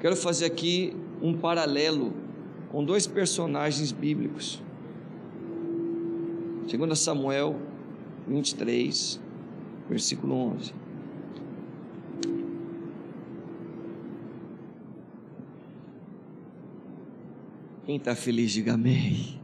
[0.00, 2.14] Quero fazer aqui um paralelo
[2.70, 4.62] com dois personagens bíblicos.
[6.70, 7.56] 2 Samuel
[8.26, 9.20] 23,
[9.88, 10.72] versículo 11.
[17.84, 19.39] Quem está feliz, diga amém.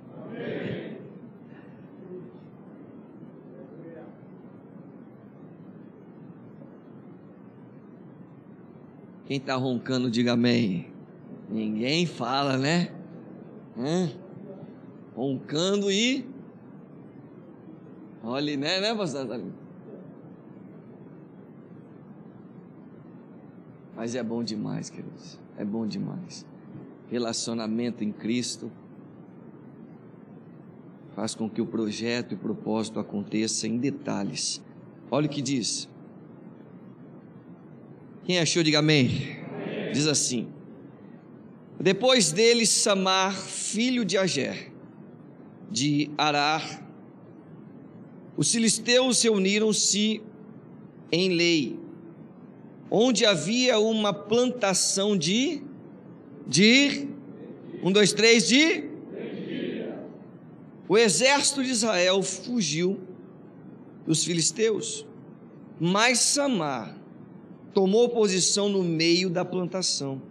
[9.27, 10.87] Quem está roncando, diga amém.
[11.51, 12.93] Ninguém fala, né?
[13.79, 14.11] Hã?
[15.15, 16.25] Roncando e.
[18.23, 19.43] Olha, né, né, pastor?
[23.95, 25.39] Mas é bom demais, queridos.
[25.57, 26.45] É bom demais
[27.11, 28.71] relacionamento em Cristo
[31.15, 34.63] faz com que o projeto e o propósito aconteça em detalhes.
[35.11, 35.89] Olha o que diz.
[38.27, 39.39] Quem achou, diga amém.
[39.55, 39.93] amém.
[39.93, 40.49] Diz assim:
[41.79, 44.73] Depois dele, Samar, filho de Ager,
[45.71, 46.85] de Arar,
[48.37, 50.21] os filisteus reuniram-se
[51.13, 51.79] em lei,
[52.91, 55.63] onde havia uma plantação de
[56.49, 57.09] de
[57.83, 58.85] um, dois, três, de
[60.89, 63.01] o exército de Israel fugiu
[64.05, 65.05] dos filisteus,
[65.81, 67.06] mas Samar
[67.77, 70.23] tomou posição no meio da plantação,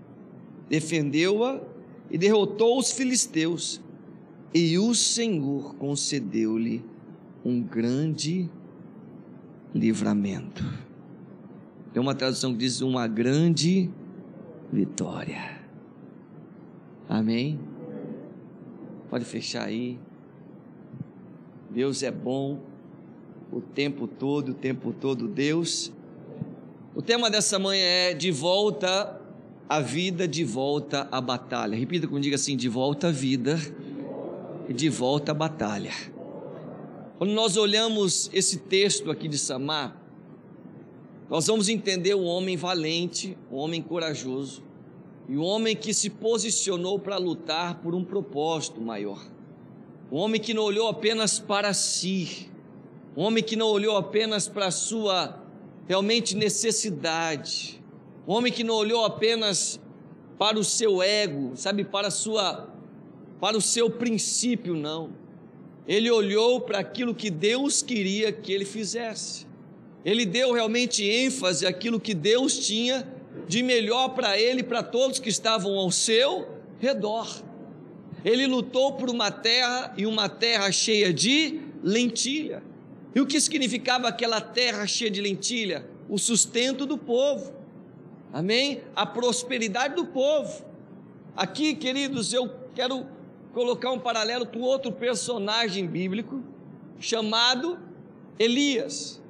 [0.67, 1.61] defendeu-a
[2.09, 3.79] e derrotou os filisteus,
[4.51, 6.83] e o Senhor concedeu-lhe
[7.45, 8.49] um grande
[9.75, 10.66] livramento.
[11.93, 13.91] Tem uma tradução que diz uma grande
[14.73, 15.61] vitória.
[17.07, 17.59] Amém?
[19.07, 19.99] Pode fechar aí.
[21.69, 22.59] Deus é bom
[23.51, 25.93] o tempo todo, o tempo todo Deus.
[26.95, 29.21] O tema dessa manhã é de volta
[29.67, 31.77] à vida, de volta à batalha.
[31.77, 33.59] Repita comigo assim: de volta à vida
[34.73, 35.91] de volta à batalha.
[37.17, 39.95] Quando nós olhamos esse texto aqui de Samar,
[41.29, 44.63] nós vamos entender um homem valente, um homem corajoso,
[45.27, 49.22] e o homem que se posicionou para lutar por um propósito maior.
[50.12, 52.50] Um homem que não olhou apenas para si,
[53.17, 55.44] um homem que não olhou apenas para a sua
[55.88, 57.81] realmente necessidade,
[58.28, 59.79] um homem que não olhou apenas
[60.38, 62.69] para o seu ego, sabe, para sua
[63.40, 65.09] para o seu princípio, não.
[65.88, 69.45] Ele olhou para aquilo que Deus queria que ele fizesse.
[70.03, 73.07] Ele deu realmente ênfase àquilo que Deus tinha
[73.47, 76.47] de melhor para ele e para todos que estavam ao seu
[76.79, 77.44] redor.
[78.24, 82.63] Ele lutou por uma terra e uma terra cheia de lentilha.
[83.15, 85.89] E o que significava aquela terra cheia de lentilha?
[86.09, 87.53] O sustento do povo.
[88.33, 88.81] Amém?
[88.93, 90.65] A prosperidade do povo.
[91.33, 93.07] Aqui, queridos, eu quero
[93.53, 96.43] colocar um paralelo com outro personagem bíblico
[96.99, 97.79] chamado
[98.37, 99.21] Elias.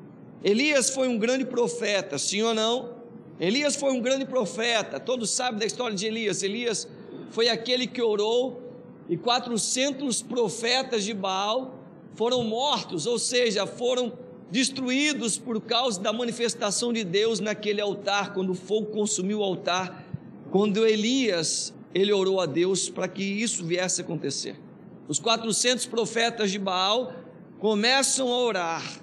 [0.44, 2.96] Elias foi um grande profeta, sim ou não?
[3.40, 6.42] Elias foi um grande profeta, todos sabem da história de Elias.
[6.42, 6.88] Elias
[7.30, 8.64] foi aquele que orou
[9.08, 11.85] e 400 profetas de Baal
[12.16, 14.14] foram mortos, ou seja, foram
[14.50, 20.06] destruídos por causa da manifestação de Deus naquele altar, quando o fogo consumiu o altar.
[20.52, 24.60] Quando Elias, ele orou a Deus para que isso viesse a acontecer.
[25.08, 27.14] Os 400 profetas de Baal
[27.60, 29.00] começam a orar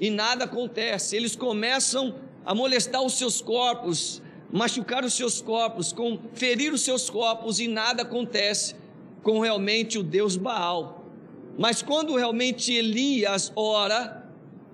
[0.00, 1.16] e nada acontece.
[1.16, 7.10] Eles começam a molestar os seus corpos, machucar os seus corpos, com ferir os seus
[7.10, 8.74] corpos e nada acontece
[9.22, 10.95] com realmente o Deus Baal.
[11.58, 14.24] Mas quando realmente Elias ora,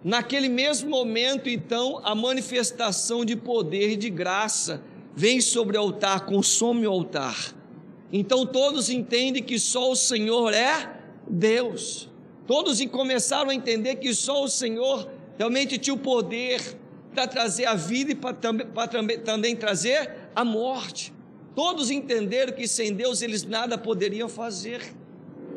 [0.02, 4.82] naquele mesmo momento, então, a manifestação de poder e de graça
[5.14, 7.54] vem sobre o altar, consome o altar.
[8.12, 12.10] Então todos entendem que só o Senhor é Deus.
[12.46, 16.60] Todos começaram a entender que só o Senhor realmente tinha o poder
[17.14, 21.12] para trazer a vida e para também, também, trazer a morte.
[21.54, 24.80] Todos entenderam que sem Deus eles nada poderiam fazer.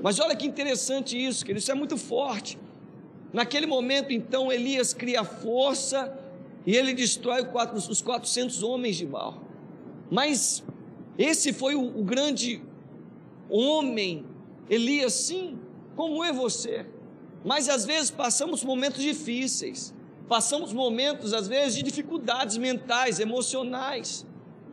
[0.02, 2.58] Mas olha que interessante isso, que isso é muito forte.
[3.34, 6.18] Naquele momento, então, Elias cria força
[6.66, 9.42] e ele destrói os 400 homens de Baal.
[10.10, 10.64] Mas
[11.18, 12.62] esse foi o, o grande
[13.50, 14.26] homem,
[14.70, 15.60] Elias, sim,
[15.96, 16.86] como é você.
[17.44, 19.94] Mas às vezes passamos momentos difíceis.
[20.28, 24.26] Passamos momentos, às vezes, de dificuldades mentais, emocionais.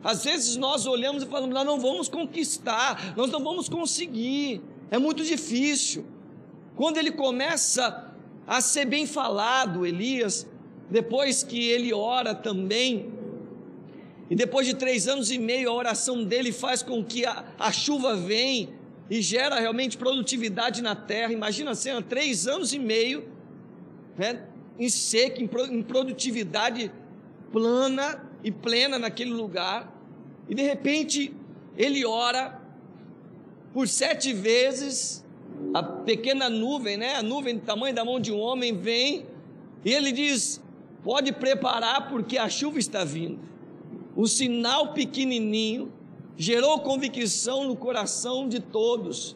[0.03, 4.97] Às vezes nós olhamos e falamos, nós não vamos conquistar, nós não vamos conseguir, é
[4.97, 6.05] muito difícil.
[6.75, 8.13] Quando ele começa
[8.45, 10.47] a ser bem falado, Elias,
[10.89, 13.11] depois que ele ora também,
[14.29, 17.71] E depois de três anos e meio, a oração dele faz com que a, a
[17.71, 18.69] chuva venha
[19.07, 21.31] e gera realmente produtividade na terra.
[21.31, 23.27] Imagina a cena, três anos e meio,
[24.17, 24.43] né,
[24.79, 26.91] em seca, em, em produtividade
[27.51, 29.93] plana e plena naquele lugar.
[30.49, 31.31] E de repente
[31.77, 32.59] ele ora
[33.73, 35.25] por sete vezes,
[35.73, 39.25] a pequena nuvem, né, a nuvem do tamanho da mão de um homem vem,
[39.83, 40.61] e ele diz:
[41.03, 43.53] pode preparar porque a chuva está vindo
[44.15, 45.91] um sinal pequenininho,
[46.37, 49.35] gerou convicção no coração de todos.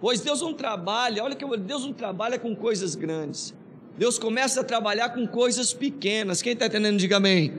[0.00, 3.54] Pois Deus não trabalha, olha que Deus não trabalha com coisas grandes.
[3.96, 6.40] Deus começa a trabalhar com coisas pequenas.
[6.40, 7.52] Quem está entendendo, diga amém.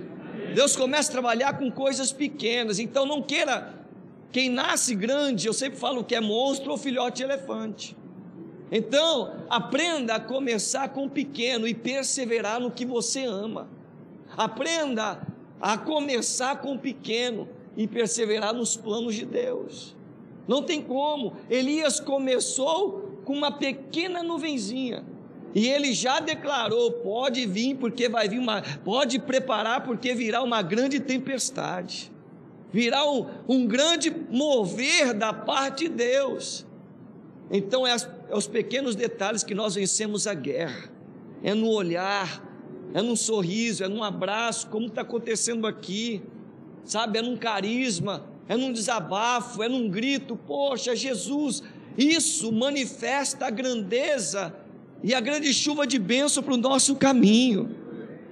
[0.55, 2.79] Deus começa a trabalhar com coisas pequenas.
[2.79, 3.80] Então não queira,
[4.31, 7.97] quem nasce grande, eu sempre falo que é monstro ou filhote de elefante.
[8.71, 13.69] Então, aprenda a começar com pequeno e perseverar no que você ama.
[14.37, 15.21] Aprenda
[15.59, 19.95] a começar com o pequeno e perseverar nos planos de Deus.
[20.47, 21.33] Não tem como.
[21.49, 25.03] Elias começou com uma pequena nuvenzinha.
[25.53, 28.61] E ele já declarou: pode vir, porque vai vir uma.
[28.83, 32.10] Pode preparar, porque virá uma grande tempestade.
[32.71, 36.65] Virá um, um grande mover da parte de Deus.
[37.49, 40.89] Então, é, as, é os pequenos detalhes que nós vencemos a guerra.
[41.43, 42.41] É no olhar,
[42.93, 46.21] é num sorriso, é num abraço, como está acontecendo aqui,
[46.85, 47.19] sabe?
[47.19, 51.63] É num carisma, é num desabafo, é num grito, poxa, Jesus,
[51.97, 54.55] isso manifesta a grandeza
[55.03, 57.75] e a grande chuva de bênção para o nosso caminho.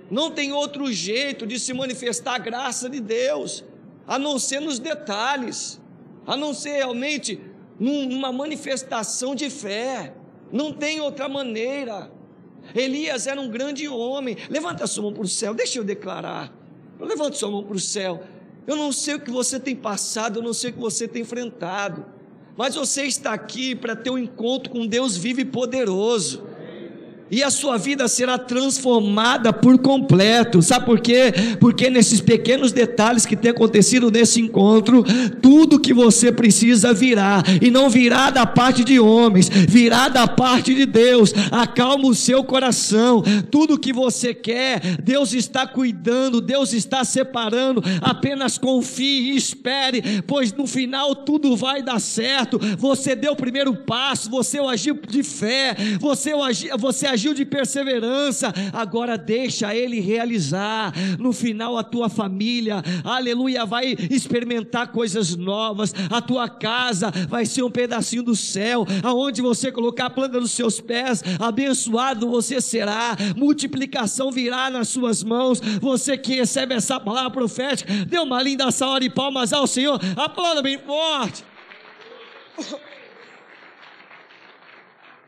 [0.09, 3.63] Não tem outro jeito de se manifestar a graça de Deus,
[4.09, 5.79] a não ser nos detalhes,
[6.25, 7.39] a não ser realmente
[7.79, 10.15] numa manifestação de fé.
[10.51, 12.11] Não tem outra maneira.
[12.73, 14.35] Elias era um grande homem.
[14.49, 16.51] Levanta sua mão para o céu, deixa eu declarar.
[16.99, 18.23] Levante sua mão para o céu.
[18.65, 21.21] Eu não sei o que você tem passado, eu não sei o que você tem
[21.21, 22.03] enfrentado,
[22.57, 26.48] mas você está aqui para ter um encontro com Deus vivo e poderoso
[27.31, 30.61] e a sua vida será transformada por completo.
[30.61, 31.33] Sabe por quê?
[31.59, 35.03] Porque nesses pequenos detalhes que tem acontecido nesse encontro,
[35.41, 40.73] tudo que você precisa virá, e não virá da parte de homens, virá da parte
[40.73, 41.33] de Deus.
[41.51, 43.23] Acalma o seu coração.
[43.51, 47.83] Tudo que você quer, Deus está cuidando, Deus está separando.
[48.01, 52.59] Apenas confie e espere, pois no final tudo vai dar certo.
[52.77, 57.43] Você deu o primeiro passo, você agiu de fé, você agiu, você agiu agiu de
[57.43, 60.93] perseverança, agora deixa Ele realizar.
[61.19, 65.93] No final, a tua família, aleluia, vai experimentar coisas novas.
[66.09, 70.51] A tua casa vai ser um pedacinho do céu, aonde você colocar a planta dos
[70.51, 75.59] seus pés, abençoado você será, multiplicação virá nas suas mãos.
[75.81, 80.61] Você que recebe essa palavra profética, dê uma linda salva de palmas ao Senhor, aplauda
[80.61, 81.43] bem forte.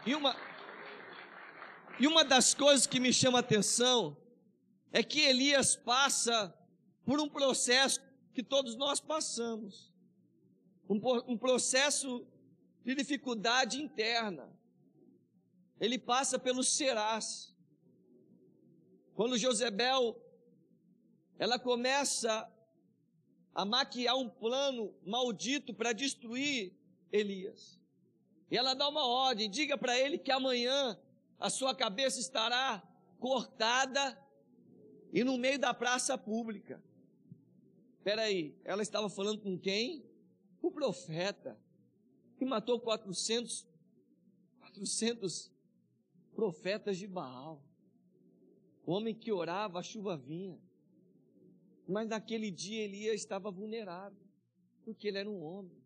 [0.05, 0.35] E uma,
[1.99, 4.17] e uma das coisas que me chama a atenção
[4.91, 6.53] é que Elias passa
[7.05, 8.01] por um processo
[8.33, 9.91] que todos nós passamos
[10.91, 10.99] um,
[11.33, 12.27] um processo
[12.83, 14.49] de dificuldade interna.
[15.79, 17.55] Ele passa pelos serás.
[19.15, 20.19] Quando Josebel
[21.39, 22.51] ela começa
[23.55, 26.73] a maquiar um plano maldito para destruir
[27.11, 27.79] Elias.
[28.49, 30.99] E ela dá uma ordem: diga para ele que amanhã
[31.41, 32.87] a sua cabeça estará
[33.19, 34.17] cortada
[35.11, 36.81] e no meio da praça pública.
[37.97, 40.05] Espera aí, ela estava falando com quem?
[40.61, 41.59] O profeta,
[42.37, 43.67] que matou 400,
[44.59, 45.51] 400
[46.35, 47.63] profetas de Baal.
[48.85, 50.59] O homem que orava, a chuva vinha.
[51.87, 54.27] Mas naquele dia Elias estava vulnerável,
[54.85, 55.81] porque ele era um homem.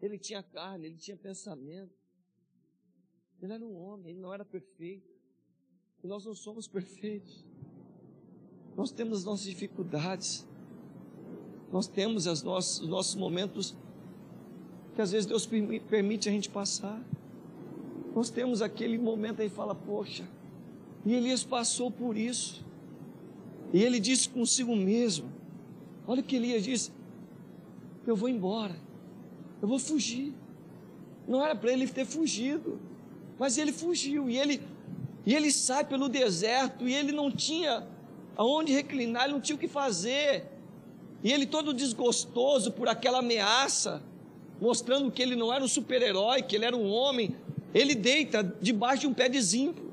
[0.00, 2.05] Ele tinha carne, ele tinha pensamento.
[3.42, 5.14] Ele era um homem, ele não era perfeito.
[6.02, 7.44] E nós não somos perfeitos.
[8.76, 10.46] Nós temos as nossas dificuldades.
[11.72, 13.76] Nós temos as nossos, os nossos momentos
[14.94, 17.02] que às vezes Deus permite a gente passar.
[18.14, 20.26] Nós temos aquele momento aí fala, poxa,
[21.06, 22.64] e Elias passou por isso.
[23.72, 25.30] E ele disse consigo mesmo:
[26.04, 26.90] Olha o que Elias disse:
[28.04, 28.76] Eu vou embora,
[29.62, 30.34] eu vou fugir.
[31.28, 32.80] Não era para ele ter fugido,
[33.38, 34.62] mas ele fugiu e ele,
[35.24, 37.86] e ele sai pelo deserto e ele não tinha
[38.36, 40.44] aonde reclinar, ele não tinha o que fazer.
[41.22, 44.02] E ele todo desgostoso por aquela ameaça,
[44.60, 47.34] mostrando que ele não era um super-herói, que ele era um homem,
[47.74, 49.92] ele deita debaixo de um pé de zimbro.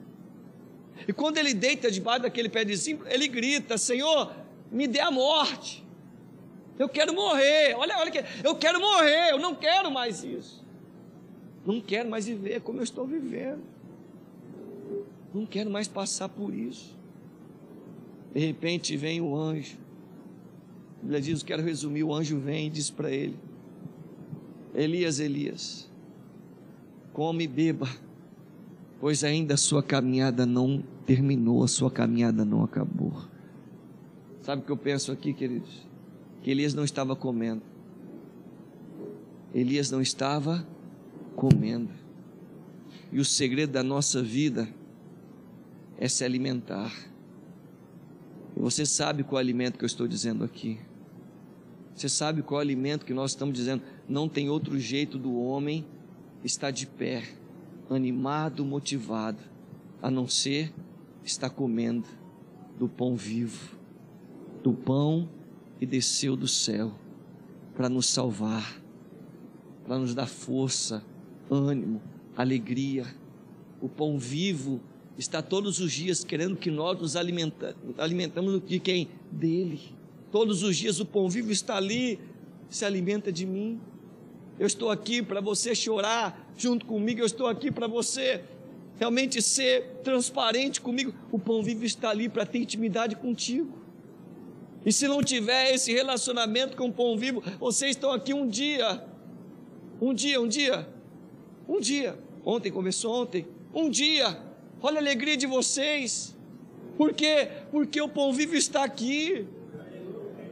[1.07, 4.31] E quando ele deita debaixo daquele pé de zimbro, ele grita: Senhor,
[4.71, 5.83] me dê a morte.
[6.77, 7.75] Eu quero morrer.
[7.75, 9.31] Olha, olha que eu quero morrer.
[9.31, 10.62] Eu não quero mais isso.
[11.65, 13.61] Não quero mais viver como eu estou vivendo.
[15.33, 16.97] Não quero mais passar por isso.
[18.33, 19.77] De repente vem o anjo.
[20.97, 23.37] A Bíblia diz, quero resumir, o anjo vem e diz para ele:
[24.73, 25.89] Elias, Elias,
[27.11, 27.89] come e beba,
[28.99, 33.13] pois ainda a sua caminhada não terminou, a sua caminhada não acabou.
[34.41, 35.87] Sabe o que eu penso aqui, queridos?
[36.41, 37.61] Que Elias não estava comendo.
[39.53, 40.65] Elias não estava
[41.35, 41.91] comendo.
[43.11, 44.67] E o segredo da nossa vida
[45.97, 46.93] é se alimentar.
[48.55, 50.79] E você sabe qual alimento que eu estou dizendo aqui.
[51.95, 53.83] Você sabe qual alimento que nós estamos dizendo?
[54.07, 55.85] Não tem outro jeito do homem
[56.43, 57.23] estar de pé,
[57.89, 59.39] animado, motivado,
[60.01, 60.73] a não ser
[61.23, 62.07] estar comendo
[62.77, 63.77] do pão vivo,
[64.63, 65.29] do pão
[65.79, 66.91] que desceu do céu
[67.75, 68.81] para nos salvar,
[69.85, 71.03] para nos dar força,
[71.49, 72.01] ânimo,
[72.35, 73.05] alegria.
[73.81, 74.81] O pão vivo
[75.17, 79.09] está todos os dias querendo que nós nos alimenta, alimentamos de quem?
[79.31, 79.79] Dele.
[80.31, 82.19] Todos os dias o pão vivo está ali,
[82.69, 83.79] se alimenta de mim.
[84.59, 88.43] Eu estou aqui para você chorar junto comigo, eu estou aqui para você
[88.97, 91.13] realmente ser transparente comigo.
[91.31, 93.83] O pão vivo está ali para ter intimidade contigo.
[94.85, 99.03] E se não tiver esse relacionamento com o pão vivo, vocês estão aqui um dia,
[100.01, 100.87] um dia, um dia,
[101.67, 102.17] um dia.
[102.45, 104.37] Ontem começou ontem, um dia
[104.85, 106.35] Olha a alegria de vocês.
[106.97, 107.47] Por quê?
[107.71, 109.47] Porque o pão vivo está aqui.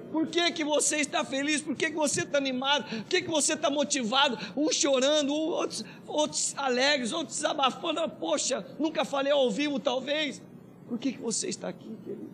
[0.09, 1.61] Por que, que você está feliz?
[1.61, 2.85] Por que, que você está animado?
[2.85, 4.37] Por que, que você está motivado?
[4.55, 8.07] Um chorando, outros, outros alegres, outros desabafando.
[8.09, 10.41] Poxa, nunca falei ao vivo, talvez.
[10.87, 12.29] Por que, que você está aqui, querido?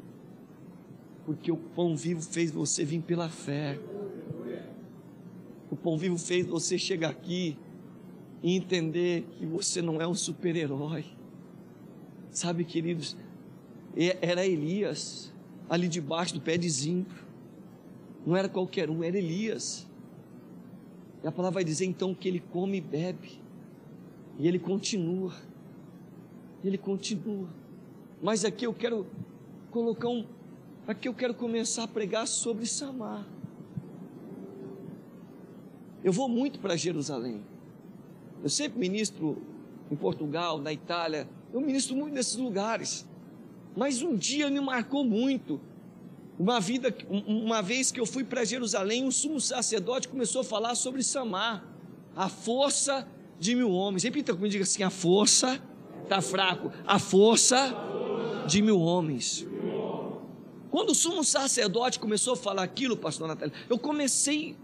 [1.26, 3.80] Porque o pão vivo fez você vir pela fé.
[5.72, 7.58] O pão vivo fez você chegar aqui
[8.42, 11.06] e entender que você não é um super-herói
[12.38, 13.18] Sabe, queridos,
[14.22, 15.34] era Elias,
[15.68, 17.26] ali debaixo do pé de zimbro.
[18.24, 19.88] Não era qualquer um, era Elias.
[21.24, 23.42] E a palavra vai dizer então que ele come e bebe.
[24.38, 25.34] E ele continua.
[26.64, 27.50] Ele continua.
[28.22, 29.08] Mas aqui eu quero
[29.72, 30.24] colocar um.
[30.88, 33.28] Aqui eu quero começar a pregar sobre Samar.
[36.04, 37.42] Eu vou muito para Jerusalém.
[38.44, 39.42] Eu sempre ministro
[39.92, 43.08] em Portugal, na Itália, eu ministro muito nesses lugares.
[43.76, 45.60] Mas um dia me marcou muito.
[46.40, 50.76] Uma, vida, uma vez que eu fui para Jerusalém, o sumo sacerdote começou a falar
[50.76, 51.66] sobre Samar,
[52.16, 53.08] a força
[53.40, 54.04] de mil homens.
[54.04, 55.62] Repita comigo, diga assim: a força,
[56.04, 57.76] está fraco, a força
[58.48, 59.48] de mil homens.
[60.70, 64.56] Quando o sumo sacerdote começou a falar aquilo, pastor Natália, eu comecei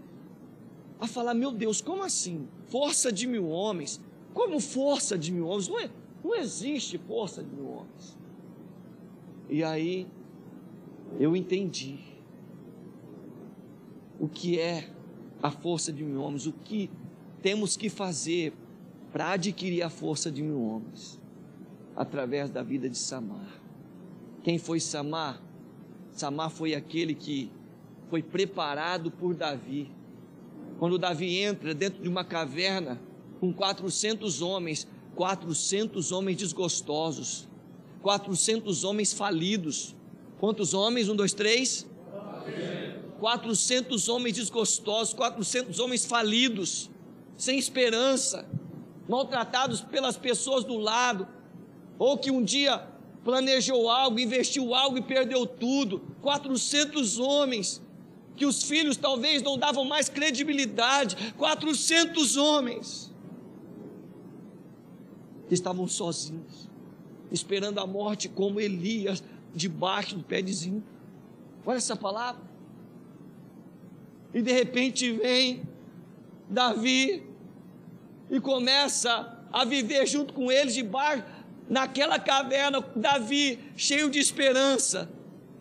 [1.00, 2.48] a falar: meu Deus, como assim?
[2.66, 4.00] Força de mil homens?
[4.32, 5.68] Como força de mil homens?
[5.68, 5.90] Não é,
[6.22, 8.18] não existe força de mil homens.
[9.48, 10.06] E aí
[11.18, 11.98] eu entendi
[14.18, 14.90] o que é
[15.42, 16.90] a força de mil homens, o que
[17.42, 18.52] temos que fazer
[19.12, 21.20] para adquirir a força de mil homens
[21.94, 23.60] através da vida de Samar.
[24.42, 25.40] Quem foi Samar?
[26.10, 27.50] Samar foi aquele que
[28.08, 29.90] foi preparado por Davi.
[30.78, 33.00] Quando Davi entra dentro de uma caverna
[33.40, 37.48] com 400 homens, 400 homens desgostosos,
[38.02, 39.94] 400 homens falidos.
[40.38, 41.08] Quantos homens?
[41.08, 41.86] Um, dois, três?
[43.18, 46.90] 400 homens desgostosos, 400 homens falidos,
[47.36, 48.46] sem esperança,
[49.08, 51.26] maltratados pelas pessoas do lado,
[51.98, 52.86] ou que um dia
[53.24, 56.00] planejou algo, investiu algo e perdeu tudo.
[56.20, 57.80] 400 homens
[58.36, 61.32] que os filhos talvez não davam mais credibilidade.
[61.36, 63.12] 400 homens
[65.48, 66.68] que estavam sozinhos,
[67.30, 69.22] esperando a morte como Elias,
[69.54, 70.86] debaixo do pé de zinco.
[71.64, 72.42] Olha essa palavra.
[74.32, 75.62] E de repente vem
[76.48, 77.22] Davi
[78.30, 81.24] e começa a viver junto com eles debaixo
[81.68, 85.08] naquela caverna, Davi cheio de esperança,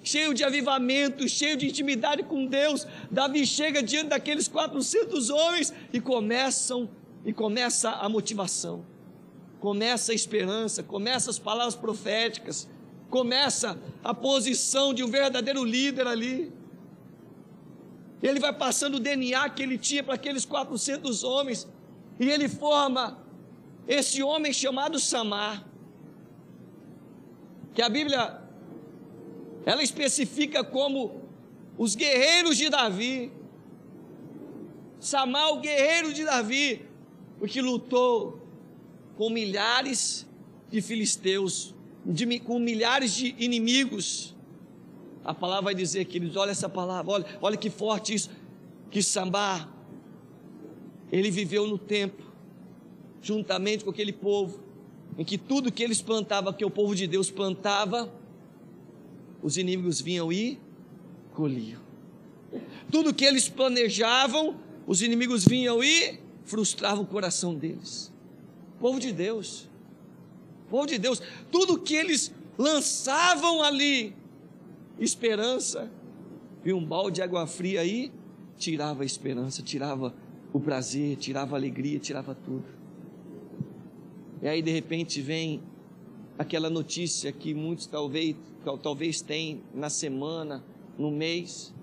[0.03, 2.85] cheio de avivamento, cheio de intimidade com Deus.
[3.09, 6.89] Davi chega diante daqueles 400 homens e começam
[7.25, 8.85] e começa a motivação
[9.63, 12.67] começa a esperança, começa as palavras proféticas,
[13.09, 16.51] começa a posição de um verdadeiro líder ali.
[18.21, 21.65] Ele vai passando o DNA que ele tinha para aqueles 400 homens,
[22.19, 23.17] e ele forma
[23.87, 25.65] esse homem chamado Samar,
[27.73, 28.41] que a Bíblia
[29.65, 31.21] ela especifica como
[31.77, 33.31] os guerreiros de Davi,
[34.99, 36.85] Samar, o guerreiro de Davi,
[37.41, 38.41] o que lutou
[39.17, 40.25] com milhares
[40.69, 41.73] de filisteus,
[42.05, 44.35] de, com milhares de inimigos.
[45.23, 48.29] A palavra vai dizer, queridos, olha essa palavra, olha, olha que forte isso,
[48.89, 49.69] que Samar,
[51.11, 52.23] ele viveu no tempo,
[53.21, 54.61] juntamente com aquele povo,
[55.17, 58.11] em que tudo que eles plantavam, que o povo de Deus plantava,
[59.43, 60.57] os inimigos vinham e
[61.33, 61.81] colhiam.
[62.89, 64.57] Tudo que eles planejavam,
[64.87, 68.11] os inimigos vinham e frustravam o coração deles.
[68.79, 69.69] Povo de Deus,
[70.69, 71.21] povo de Deus,
[71.51, 74.15] tudo que eles lançavam ali,
[74.97, 75.91] esperança,
[76.63, 78.11] e um balde de água fria aí,
[78.57, 80.13] tirava a esperança, tirava
[80.53, 82.65] o prazer, tirava a alegria, tirava tudo.
[84.41, 85.61] E aí de repente vem
[86.37, 88.35] aquela notícia que muitos talvez,
[88.81, 90.63] talvez têm na semana,
[90.97, 91.73] no mês,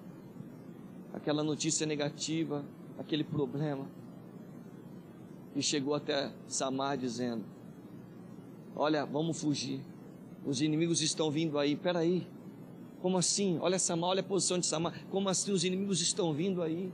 [1.13, 2.65] aquela notícia negativa,
[2.99, 3.89] aquele problema.
[5.55, 7.45] E chegou até Samar dizendo:
[8.75, 9.81] Olha, vamos fugir.
[10.47, 11.77] Os inimigos estão vindo aí.
[11.77, 12.27] Peraí,
[13.03, 13.59] como assim?
[13.61, 15.05] Olha Samar, olha a posição de Samar.
[15.11, 16.93] Como assim os inimigos estão vindo aí?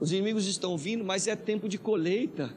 [0.00, 2.54] Os inimigos estão vindo, mas é tempo de colheita.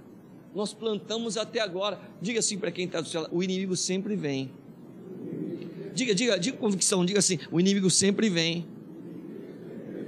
[0.54, 2.00] Nós plantamos até agora.
[2.22, 4.52] Diga assim para quem está do lado: o inimigo sempre vem.
[5.94, 8.66] Diga, diga, diga convicção, diga assim: o inimigo sempre vem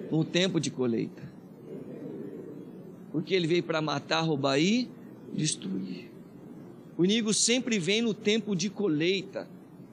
[0.10, 1.22] no tempo de colheita.
[3.12, 4.90] Porque ele veio para matar, roubar e
[5.34, 6.10] destruir.
[6.98, 9.48] O inimigo sempre vem no tempo de colheita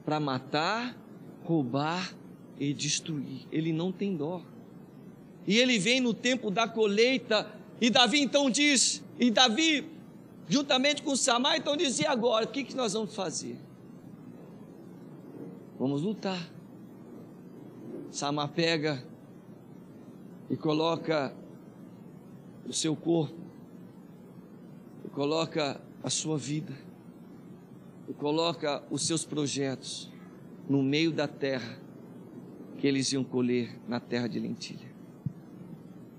[0.05, 0.97] para matar,
[1.43, 2.15] roubar
[2.59, 3.47] e destruir.
[3.51, 4.43] Ele não tem dó.
[5.47, 7.51] E ele vem no tempo da colheita.
[7.81, 9.85] E Davi então diz: e Davi,
[10.49, 13.59] juntamente com Samar, então dizia agora: o que, que nós vamos fazer?
[15.79, 16.51] Vamos lutar.
[18.11, 19.05] Samar pega
[20.51, 21.35] e coloca
[22.67, 23.39] o seu corpo,
[25.05, 26.73] e coloca a sua vida,
[28.09, 30.11] e coloca os seus projetos
[30.69, 31.79] no meio da terra
[32.79, 34.89] que eles iam colher na terra de lentilha.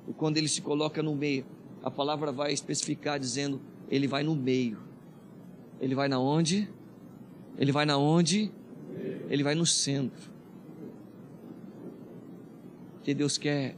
[0.07, 1.45] E quando ele se coloca no meio,
[1.83, 4.77] a palavra vai especificar dizendo, ele vai no meio.
[5.81, 6.69] Ele vai na onde?
[7.57, 8.51] Ele vai na onde?
[9.29, 10.29] Ele vai no centro.
[13.03, 13.75] Que Deus quer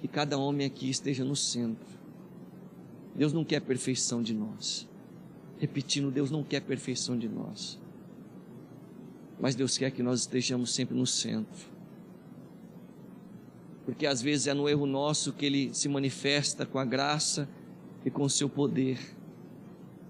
[0.00, 1.86] que cada homem aqui esteja no centro.
[3.14, 4.88] Deus não quer perfeição de nós.
[5.58, 7.78] Repetindo, Deus não quer perfeição de nós.
[9.38, 11.70] Mas Deus quer que nós estejamos sempre no centro.
[13.84, 17.48] Porque às vezes é no erro nosso que Ele se manifesta com a graça
[18.04, 18.98] e com o seu poder.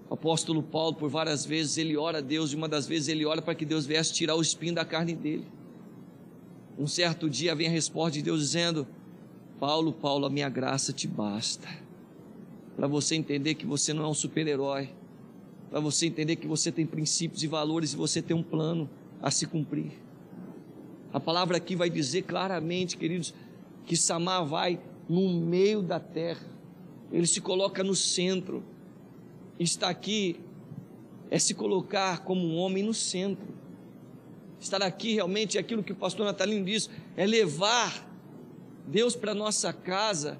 [0.09, 3.25] O apóstolo Paulo, por várias vezes, ele ora a Deus, e uma das vezes ele
[3.25, 5.47] ora para que Deus viesse tirar o espinho da carne dele.
[6.77, 8.87] Um certo dia vem a resposta de Deus dizendo:
[9.59, 11.67] Paulo, Paulo, a minha graça te basta.
[12.75, 14.89] Para você entender que você não é um super-herói,
[15.69, 18.89] para você entender que você tem princípios e valores e você tem um plano
[19.21, 19.91] a se cumprir.
[21.11, 23.33] A palavra aqui vai dizer claramente, queridos,
[23.85, 26.45] que Samar vai no meio da terra,
[27.13, 28.63] ele se coloca no centro
[29.59, 30.39] Estar aqui
[31.29, 33.47] é se colocar como um homem no centro.
[34.59, 38.09] Estar aqui realmente é aquilo que o pastor Natalino diz, é levar
[38.87, 40.39] Deus para nossa casa,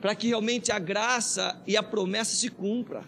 [0.00, 3.04] para que realmente a graça e a promessa se cumpra.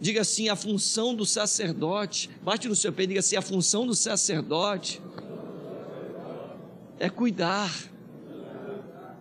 [0.00, 3.86] Diga assim, a função do sacerdote, bate no seu pé e diga assim, a função
[3.86, 5.00] do sacerdote
[6.98, 7.72] é cuidar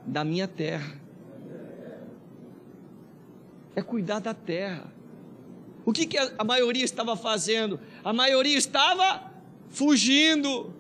[0.06, 1.03] da minha terra
[3.76, 4.92] é cuidar da terra.
[5.86, 7.80] O que, que a maioria estava fazendo?
[8.04, 9.32] A maioria estava
[9.70, 10.74] fugindo,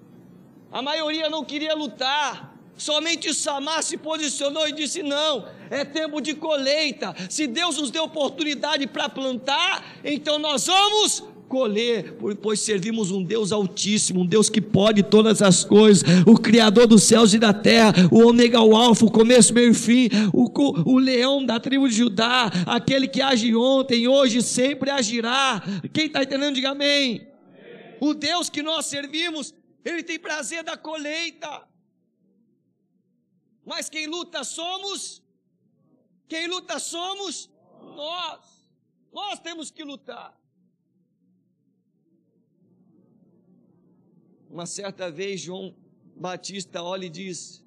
[0.71, 2.53] a maioria não queria lutar.
[2.77, 7.13] Somente Samar se posicionou e disse: Não, é tempo de colheita.
[7.29, 13.51] Se Deus nos deu oportunidade para plantar, então nós vamos colher, pois servimos um Deus
[13.51, 17.93] altíssimo, um Deus que pode todas as coisas, o Criador dos céus e da terra,
[18.11, 20.49] o Ômega, o Alfa, o começo, meio e fim, o,
[20.91, 25.61] o leão da tribo de Judá, aquele que age ontem, hoje, sempre agirá.
[25.93, 27.21] Quem está entendendo, diga amém.
[27.21, 27.97] amém.
[28.01, 29.53] O Deus que nós servimos,
[29.85, 31.67] Ele tem prazer da colheita.
[33.63, 35.21] Mas quem luta somos,
[36.27, 37.47] quem luta somos
[37.95, 38.39] nós.
[39.13, 40.35] Nós temos que lutar.
[44.53, 45.73] Uma certa vez, João
[46.15, 47.65] Batista olha e diz: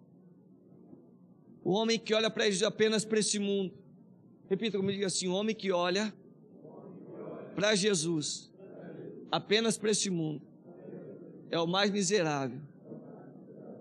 [1.64, 3.74] O homem que olha para apenas para esse mundo,
[4.48, 6.14] repita comigo assim: o homem que olha
[7.56, 8.52] para Jesus
[9.32, 10.40] apenas para esse mundo
[11.50, 12.60] é o mais miserável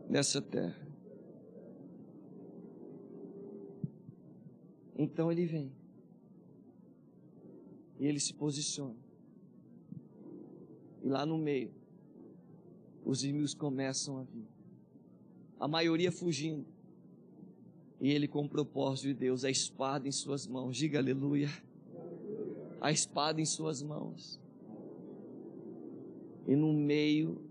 [0.10, 0.76] nessa terra.
[4.98, 5.72] Então ele vem.
[8.00, 8.96] E ele se posiciona.
[11.04, 11.85] E lá no meio,
[13.06, 14.48] os inimigos começam a vir.
[15.60, 16.66] A maioria fugindo.
[18.02, 20.76] E ele, com o propósito de Deus, a espada em suas mãos.
[20.76, 21.50] Diga aleluia.
[22.82, 24.40] A espada em suas mãos.
[26.48, 27.42] E no meio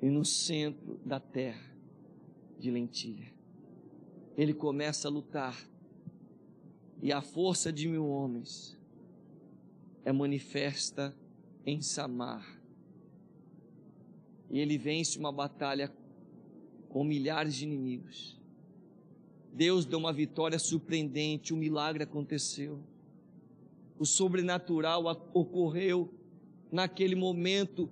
[0.00, 1.70] e no centro da terra
[2.58, 3.32] de lentilha.
[4.36, 5.68] Ele começa a lutar.
[7.02, 8.78] E a força de mil homens
[10.04, 11.14] é manifesta
[11.64, 12.59] em Samar.
[14.50, 15.92] E ele vence uma batalha
[16.88, 18.38] com milhares de inimigos.
[19.52, 22.80] Deus deu uma vitória surpreendente, um milagre aconteceu.
[23.98, 26.12] O sobrenatural ocorreu
[26.70, 27.90] naquele momento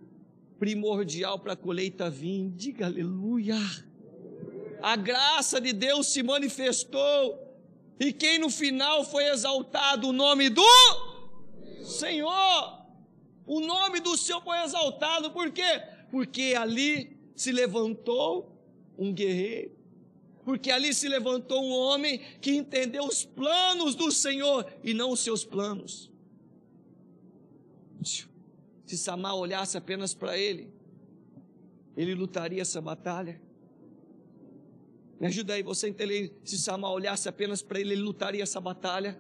[0.59, 2.51] primordial para a colheita vir.
[2.51, 3.57] Diga aleluia.
[4.83, 7.47] A graça de Deus se manifestou.
[8.01, 10.09] E quem no final foi exaltado?
[10.09, 10.63] O nome do
[11.83, 12.79] Senhor.
[13.47, 15.31] O nome do Senhor foi exaltado.
[15.31, 15.83] Por quê?
[16.11, 18.57] Porque ali se levantou
[18.99, 19.73] um guerreiro.
[20.45, 25.21] Porque ali se levantou um homem que entendeu os planos do Senhor e não os
[25.21, 26.11] seus planos.
[28.87, 30.73] Se Samar olhasse apenas para ele,
[31.95, 33.41] ele lutaria essa batalha.
[35.21, 36.35] Me ajuda aí, você entender.
[36.45, 39.19] Se Samar olhasse apenas para ele, ele lutaria essa batalha.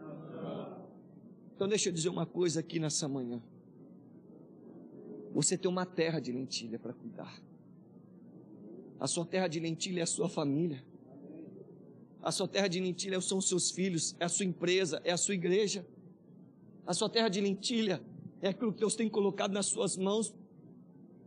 [1.55, 3.43] Então deixa eu dizer uma coisa aqui nessa manhã.
[5.33, 7.43] Você tem uma terra de lentilha para cuidar.
[8.99, 10.85] A sua terra de lentilha é a sua família.
[12.23, 15.17] A sua terra de lentilha são os seus filhos, é a sua empresa, é a
[15.17, 15.87] sua igreja.
[16.87, 18.03] A sua terra de lentilha
[18.41, 20.35] é aquilo que Deus tem colocado nas suas mãos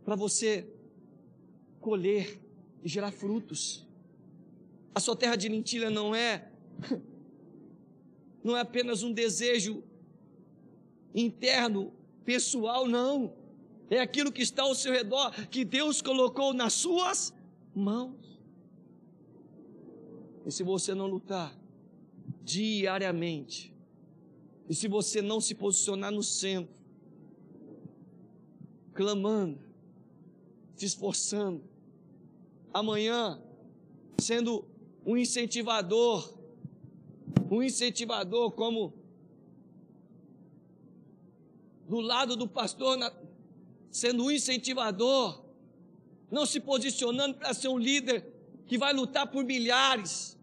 [0.04, 0.66] para você
[1.80, 2.40] colher
[2.82, 3.86] e gerar frutos.
[4.94, 6.50] A sua terra de lentilha não é
[8.44, 9.82] não é apenas um desejo
[11.14, 11.92] interno,
[12.24, 13.41] pessoal, não.
[13.92, 17.30] É aquilo que está ao seu redor, que Deus colocou nas suas
[17.74, 18.40] mãos.
[20.46, 21.54] E se você não lutar
[22.42, 23.70] diariamente,
[24.66, 26.74] e se você não se posicionar no centro,
[28.94, 29.60] clamando,
[30.74, 31.62] se esforçando,
[32.72, 33.42] amanhã
[34.16, 34.64] sendo
[35.04, 36.32] um incentivador,
[37.50, 38.94] um incentivador como
[41.86, 42.96] do lado do pastor,
[43.92, 45.44] sendo um incentivador,
[46.30, 48.26] não se posicionando para ser um líder
[48.66, 50.36] que vai lutar por milhares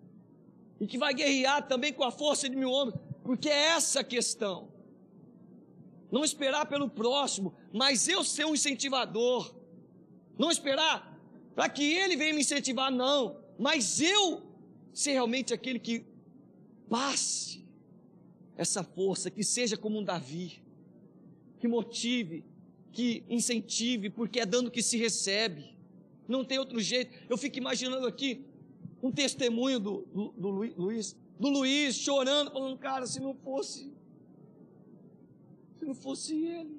[0.79, 4.03] e que vai guerrear também com a força de mil homens, porque é essa a
[4.03, 4.69] questão.
[6.11, 9.53] Não esperar pelo próximo, mas eu ser um incentivador.
[10.37, 11.19] Não esperar
[11.55, 13.39] para que ele venha me incentivar, não.
[13.57, 14.43] Mas eu
[14.93, 16.05] ser realmente aquele que
[16.87, 17.65] passe
[18.55, 20.61] essa força, que seja como um Davi,
[21.59, 22.43] que motive,
[22.91, 25.75] que incentive, porque é dando que se recebe.
[26.27, 27.11] Não tem outro jeito.
[27.29, 28.45] Eu fico imaginando aqui
[29.01, 33.91] um testemunho do, do, do Luiz, do Luiz chorando, falando, cara, se não fosse
[35.79, 36.77] se não fosse Ele,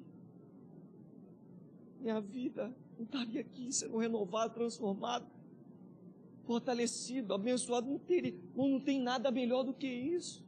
[1.99, 5.25] minha vida não estaria aqui sendo renovada, transformada,
[6.45, 7.89] fortalecido, abençoado.
[7.89, 10.43] Não, teria, não tem nada melhor do que isso.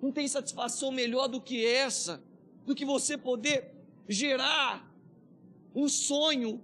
[0.00, 2.22] Não tem satisfação melhor do que essa,
[2.64, 3.75] do que você poder
[4.08, 4.90] gerar
[5.74, 6.60] um sonho,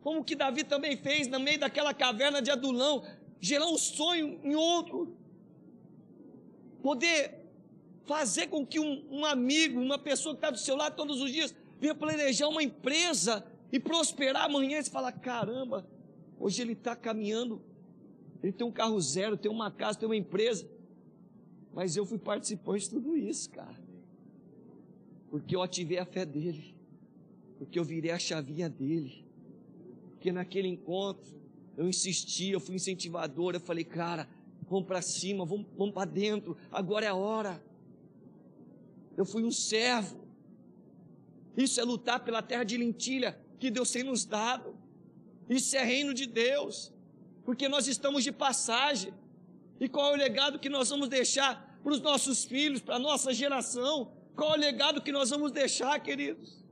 [0.00, 3.04] como que Davi também fez no meio daquela caverna de Adulão,
[3.40, 5.16] gerar um sonho em outro,
[6.82, 7.42] poder
[8.04, 11.30] fazer com que um, um amigo, uma pessoa que está do seu lado todos os
[11.30, 15.86] dias, venha planejar uma empresa e prosperar amanhã e você fala: caramba,
[16.38, 17.62] hoje ele está caminhando,
[18.42, 20.68] ele tem um carro zero, tem uma casa, tem uma empresa,
[21.72, 23.80] mas eu fui participante de tudo isso, cara,
[25.32, 26.74] porque eu ativei a fé dele,
[27.56, 29.24] porque eu virei a chavinha dele,
[30.10, 31.40] porque naquele encontro
[31.74, 34.28] eu insisti, eu fui incentivador, eu falei, cara,
[34.68, 37.64] vamos para cima, vamos, vamos para dentro, agora é a hora.
[39.16, 40.20] Eu fui um servo.
[41.56, 44.76] Isso é lutar pela terra de lentilha que Deus tem nos dado.
[45.48, 46.92] Isso é reino de Deus.
[47.42, 49.14] Porque nós estamos de passagem.
[49.80, 52.98] E qual é o legado que nós vamos deixar para os nossos filhos, para a
[52.98, 54.20] nossa geração?
[54.36, 56.64] Qual o legado que nós vamos deixar, queridos?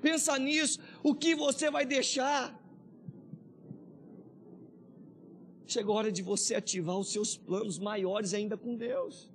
[0.00, 0.78] Pensa nisso.
[1.02, 2.58] O que você vai deixar?
[5.66, 9.30] Chegou a hora de você ativar os seus planos maiores ainda com Deus.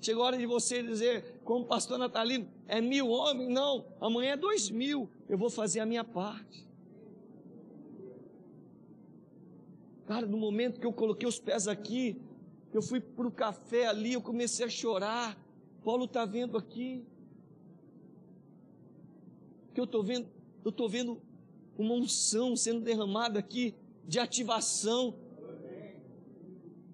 [0.00, 3.48] Chegou a hora de você dizer, como pastor Natalino, é mil homens?
[3.48, 5.08] Não, amanhã é dois mil.
[5.28, 6.66] Eu vou fazer a minha parte.
[10.06, 12.20] Cara, no momento que eu coloquei os pés aqui,
[12.76, 15.34] Eu fui para o café ali, eu comecei a chorar.
[15.86, 17.06] Paulo está vendo aqui.
[19.72, 20.28] Que eu estou vendo,
[20.64, 21.22] eu estou vendo
[21.78, 23.72] uma unção sendo derramada aqui
[24.04, 25.16] de ativação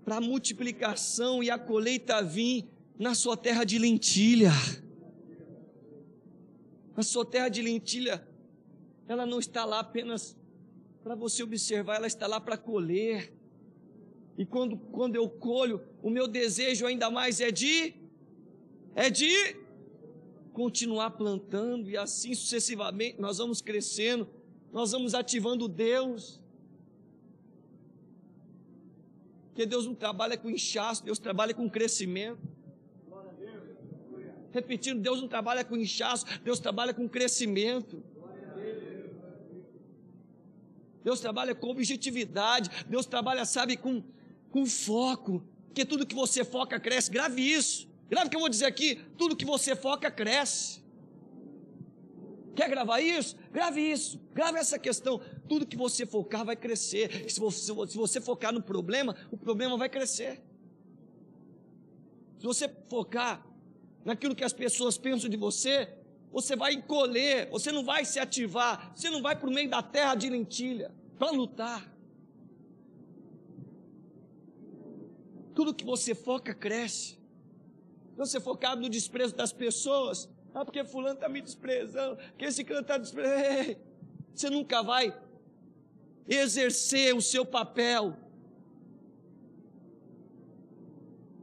[0.05, 4.51] para multiplicação e a colheita vir na sua terra de lentilha.
[6.95, 8.29] A sua terra de lentilha,
[9.09, 10.37] ela não está lá apenas
[11.03, 13.33] para você observar, ela está lá para colher.
[14.37, 18.02] E quando, quando eu colho, o meu desejo ainda mais é de
[18.95, 19.57] é de
[20.53, 24.29] continuar plantando e assim sucessivamente nós vamos crescendo,
[24.73, 26.41] nós vamos ativando Deus.
[29.49, 32.41] Porque Deus não trabalha com inchaço, Deus trabalha com crescimento.
[34.51, 38.03] Repetindo, Deus não trabalha com inchaço, Deus trabalha com crescimento.
[41.03, 44.03] Deus trabalha com objetividade, Deus trabalha, sabe, com,
[44.51, 45.43] com foco.
[45.67, 47.11] Porque tudo que você foca cresce.
[47.11, 47.92] Grave isso.
[48.13, 50.83] Grave o que eu vou dizer aqui: tudo que você foca cresce.
[52.55, 53.35] Quer gravar isso?
[53.51, 54.21] Grave isso.
[54.35, 55.19] Grave essa questão.
[55.49, 57.31] Tudo que você focar vai crescer.
[57.31, 60.43] Se você, se você focar no problema, o problema vai crescer.
[62.39, 63.47] Se você focar
[64.05, 65.89] naquilo que as pessoas pensam de você,
[66.31, 69.83] você vai encolher, você não vai se ativar, você não vai para o meio da
[69.83, 71.91] terra de lentilha para lutar.
[75.55, 77.22] Tudo que você foca cresce.
[78.17, 82.83] Você focar no desprezo das pessoas, ah, porque fulano está me desprezando, que esse canto
[82.83, 83.77] está desprezando.
[84.35, 85.15] Você nunca vai
[86.29, 88.17] exercer o seu papel.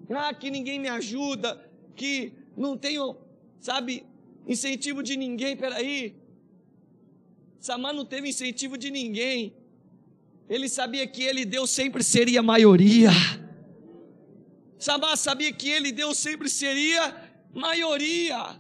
[0.09, 1.63] Ah, que ninguém me ajuda,
[1.95, 3.15] que não tenho,
[3.59, 4.05] sabe,
[4.47, 6.15] incentivo de ninguém, peraí.
[7.59, 9.53] Samar não teve incentivo de ninguém.
[10.49, 13.11] Ele sabia que ele, Deus, sempre seria a maioria.
[14.79, 17.01] Samar sabia que ele, Deus, sempre seria
[17.53, 18.57] maioria.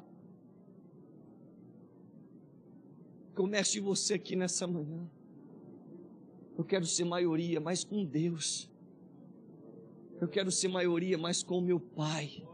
[3.33, 5.09] Comece você aqui nessa manhã.
[6.57, 8.69] Eu quero ser maioria, mas com Deus.
[10.19, 12.45] Eu quero ser maioria, mas com meu Pai.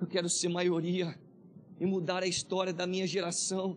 [0.00, 1.18] Eu quero ser maioria
[1.80, 3.76] e mudar a história da minha geração,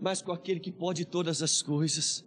[0.00, 2.24] mas com aquele que pode todas as coisas.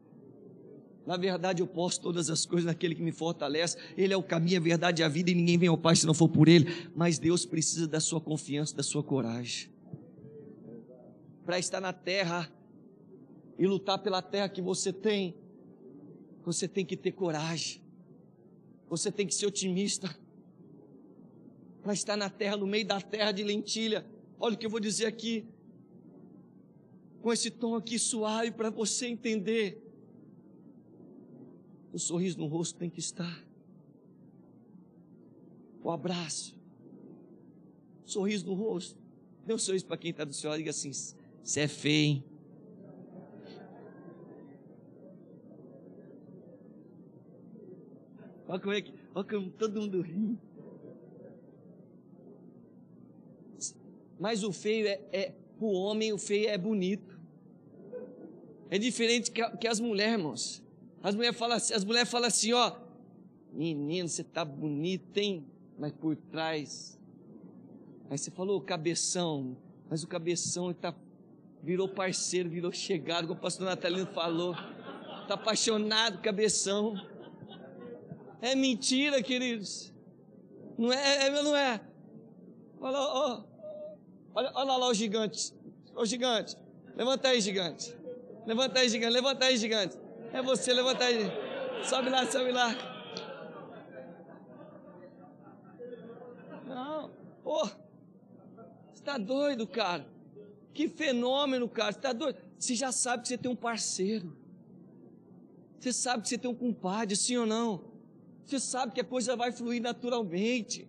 [1.06, 3.78] Na verdade, eu posso todas as coisas naquele que me fortalece.
[3.98, 6.06] Ele é o caminho, a verdade e a vida, e ninguém vem ao Pai se
[6.06, 6.66] não for por Ele.
[6.96, 9.72] Mas Deus precisa da sua confiança, da sua coragem.
[11.46, 12.52] Para estar na terra
[13.58, 15.36] e lutar pela terra que você tem,
[16.46, 17.82] você tem que ter coragem.
[18.90, 20.16] Você tem que ser otimista
[21.82, 24.06] para estar na terra, no meio da terra de lentilha.
[24.40, 25.46] Olha o que eu vou dizer aqui,
[27.22, 29.89] com esse tom aqui suave para você entender.
[31.92, 33.44] O sorriso no rosto tem que estar.
[35.84, 36.56] O abraço.
[38.06, 39.00] Sorriso no rosto.
[39.46, 40.92] Dê um sorriso para quem está do seu lado e diga assim:
[41.44, 42.24] você é feio, hein?
[48.48, 50.38] Olha como é que, olha como todo mundo ri.
[54.20, 57.20] Mas o feio é, é o homem, o feio é bonito.
[58.70, 60.69] É diferente que, que as mulheres, irmãos.
[61.02, 62.74] As mulheres falam assim, as mulheres falam assim, ó,
[63.54, 65.46] menino, você tá bonito, hein?
[65.78, 67.00] Mas por trás.
[68.10, 69.56] Aí você falou cabeção,
[69.90, 70.94] mas o cabeção tá,
[71.64, 74.56] virou parceiro, virou chegado, como o pastor Natalino falou.
[75.28, 76.96] Tá apaixonado, cabeção.
[78.42, 79.94] É mentira, queridos.
[80.78, 81.82] Não é, é não é.
[82.82, 83.44] Olha, ó,
[84.34, 85.54] olha, olha lá o gigante.
[85.96, 86.58] O gigante.
[86.96, 87.96] Levanta aí, gigante.
[88.46, 89.14] Levanta aí, gigante.
[89.14, 89.98] Levanta aí, gigante.
[90.32, 91.32] É você, levanta aí.
[91.84, 92.76] Sobe lá, sobe lá.
[96.68, 97.12] Não.
[97.44, 97.66] Pô.
[98.94, 100.06] Você tá doido, cara.
[100.74, 101.92] Que fenômeno, cara.
[101.92, 102.38] Você tá doido.
[102.58, 104.38] Você já sabe que você tem um parceiro.
[105.80, 107.86] Você sabe que você tem um compadre, sim ou não?
[108.46, 110.88] Você sabe que a coisa vai fluir naturalmente.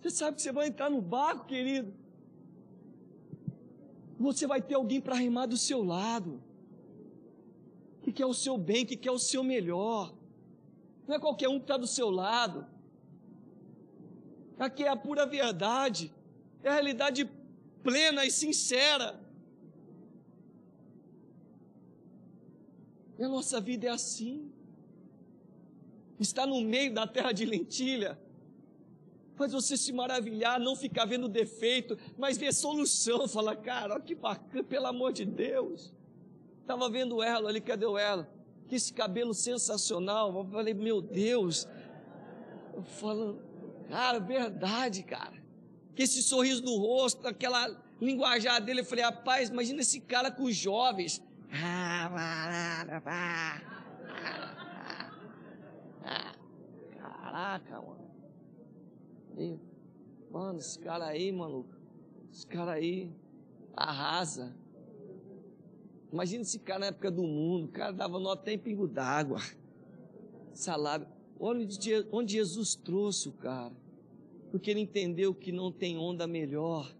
[0.00, 1.94] Você sabe que você vai entrar no barco, querido.
[4.18, 6.42] Você vai ter alguém para rimar do seu lado.
[8.06, 10.14] Que quer o seu bem, que quer o seu melhor.
[11.06, 12.64] Não é qualquer um que está do seu lado.
[14.58, 16.12] Aqui é a pura verdade.
[16.62, 17.28] É a realidade
[17.82, 19.20] plena e sincera.
[23.18, 24.52] E a nossa vida é assim
[26.18, 28.18] está no meio da terra de lentilha,
[29.34, 33.28] faz você se maravilhar, não ficar vendo defeito, mas ver solução.
[33.28, 35.92] Fala, cara, olha que bacana, pelo amor de Deus.
[36.66, 38.28] Estava vendo ela ali, cadê ela?
[38.66, 40.36] Que esse cabelo sensacional.
[40.36, 41.68] Eu falei, meu Deus,
[42.74, 43.40] Eu falando,
[43.88, 45.40] cara, verdade, cara.
[45.94, 47.68] Que esse sorriso no rosto, aquela
[48.00, 51.22] linguajar dele, eu falei, rapaz, imagina esse cara com os jovens.
[56.98, 58.10] Caraca, mano.
[60.32, 61.76] Mano, esse cara aí, maluco.
[62.32, 63.14] Esse cara aí
[63.76, 64.65] arrasa.
[66.16, 69.38] Imagina esse cara na época do mundo, o cara dava nó até em pingo d'água.
[70.54, 71.06] Salário.
[71.38, 71.78] Onde,
[72.10, 73.74] onde Jesus trouxe o cara.
[74.50, 76.90] Porque ele entendeu que não tem onda melhor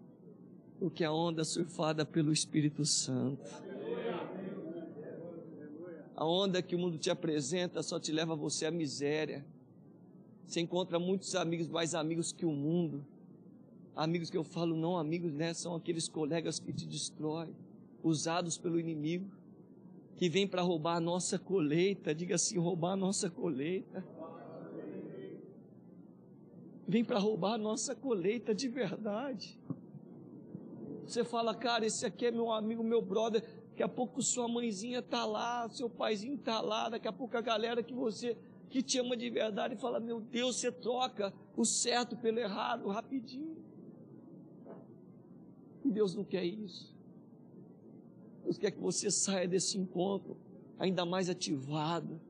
[0.79, 3.51] do que a onda surfada pelo Espírito Santo.
[6.15, 9.47] A onda que o mundo te apresenta só te leva você à miséria.
[10.47, 13.03] Você encontra muitos amigos, mais amigos que o mundo.
[13.95, 15.55] Amigos que eu falo, não amigos, né?
[15.55, 17.57] São aqueles colegas que te destroem,
[18.03, 19.31] usados pelo inimigo,
[20.17, 22.15] que vem para roubar a nossa colheita.
[22.15, 24.05] Diga assim: roubar a nossa colheita.
[26.89, 29.59] Vem para roubar a nossa colheita de verdade.
[31.05, 33.43] Você fala, cara, esse aqui é meu amigo, meu brother.
[33.71, 36.89] Daqui a pouco sua mãezinha tá lá, seu paizinho tá lá.
[36.89, 38.37] Daqui a pouco a galera que você
[38.71, 43.57] que te ama de verdade fala, meu Deus, você troca o certo pelo errado rapidinho.
[45.85, 46.96] Deus não quer isso.
[48.47, 50.37] Deus quer que você saia desse encontro
[50.79, 52.21] ainda mais ativado,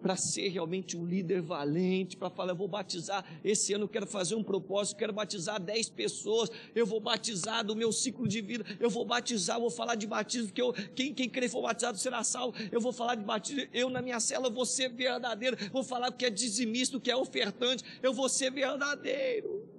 [0.00, 4.06] para ser realmente um líder valente, para falar, eu vou batizar, esse ano eu quero
[4.06, 8.64] fazer um propósito, quero batizar 10 pessoas, eu vou batizar do meu ciclo de vida,
[8.78, 12.22] eu vou batizar, vou falar de batismo, porque eu, quem, quem crer for batizado será
[12.22, 16.10] salvo, eu vou falar de batismo, eu na minha cela vou ser verdadeiro, vou falar
[16.10, 19.77] o que é dizimista, o que é ofertante, eu vou ser verdadeiro.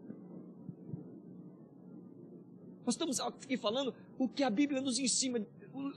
[2.89, 5.45] Nós estamos aqui falando o que a Bíblia nos ensina.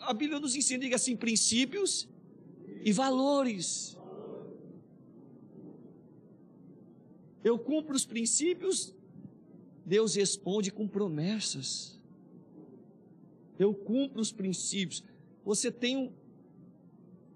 [0.03, 2.07] A Bíblia nos ensina, diga assim, princípios
[2.85, 3.97] e valores.
[7.43, 8.95] Eu cumpro os princípios,
[9.87, 11.99] Deus responde com promessas.
[13.59, 15.03] Eu cumpro os princípios.
[15.47, 16.13] Você tem um,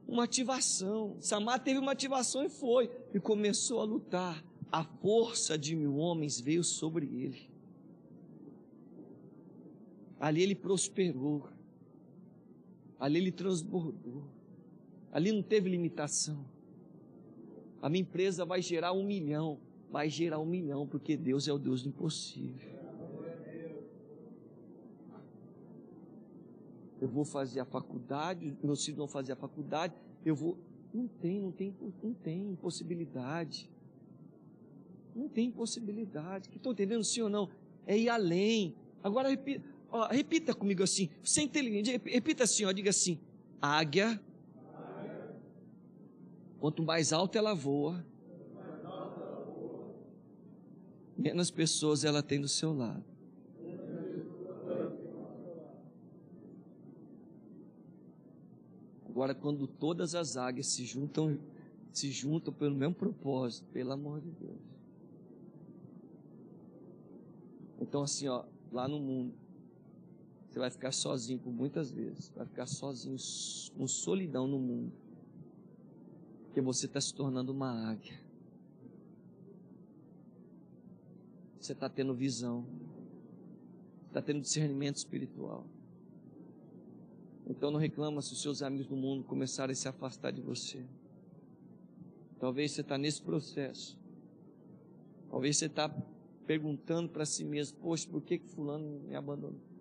[0.07, 1.17] uma ativação.
[1.19, 4.45] Samar teve uma ativação e foi, e começou a lutar.
[4.71, 7.56] A força de mil homens veio sobre ele.
[10.19, 11.49] Ali ele prosperou.
[12.99, 14.25] Ali ele transbordou.
[15.13, 16.45] Ali não teve limitação.
[17.81, 19.59] A minha empresa vai gerar um milhão.
[19.91, 22.77] Vai gerar um milhão, porque Deus é o Deus do impossível.
[27.01, 30.59] Eu vou fazer a faculdade, meus filhos vão fazer a faculdade, eu vou.
[30.93, 33.71] Não tem, não tem, não tem impossibilidade.
[35.15, 36.51] Não tem impossibilidade.
[36.55, 37.51] Estou entendendo sim ou não?
[37.87, 38.75] É ir além.
[39.03, 39.63] Agora repita,
[39.97, 43.19] Ó, repita comigo assim, você é inteligente, repita assim, ó, diga assim:
[43.63, 44.21] águia,
[46.59, 48.05] quanto mais alto ela voa,
[51.17, 53.05] menos pessoas ela tem do seu lado.
[59.09, 61.39] Agora, quando todas as águias se juntam,
[61.91, 64.61] se juntam pelo mesmo propósito, pelo amor de Deus.
[67.81, 69.35] Então, assim, ó, lá no mundo,
[70.57, 72.33] você vai ficar sozinho por muitas vezes.
[72.35, 73.19] Vai ficar sozinho,
[73.77, 74.91] com solidão no mundo.
[76.47, 78.19] Porque você está se tornando uma águia.
[81.61, 82.65] Você está tendo visão.
[84.07, 85.67] Está tendo discernimento espiritual.
[87.47, 90.83] Então não reclama se os seus amigos do mundo começarem a se afastar de você.
[92.41, 93.99] Talvez você está nesse processo.
[95.29, 95.91] Talvez você está
[96.47, 99.76] perguntando para si mesmo, poxa, por que, que fulano me abandonou?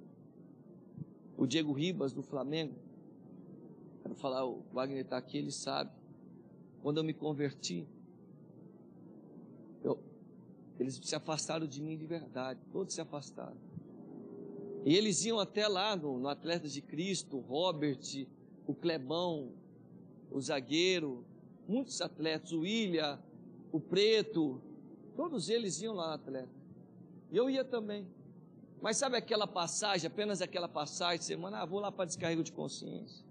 [1.37, 2.75] O Diego Ribas do Flamengo.
[4.01, 5.91] Quero falar, o Wagner está aqui, ele sabe.
[6.81, 7.87] Quando eu me converti,
[9.83, 9.99] eu,
[10.79, 13.57] eles se afastaram de mim de verdade, todos se afastaram.
[14.85, 18.27] E eles iam até lá no, no Atletas de Cristo, o Robert,
[18.67, 19.51] o Clebão,
[20.31, 21.25] o zagueiro,
[21.67, 23.19] muitos atletas, o William,
[23.71, 24.61] o Preto,
[25.15, 26.49] todos eles iam lá no Atleta.
[27.31, 28.05] E eu ia também.
[28.85, 33.25] Mas sabe aquela passagem, apenas aquela passagem, semana, ah, vou lá para descarrego de consciência.